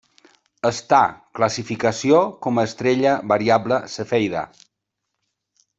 Està 0.69 1.01
classificació 1.39 2.23
com 2.47 2.57
a 2.57 2.65
estrella 2.71 3.13
variable 3.35 3.79
cefeida. 3.99 4.47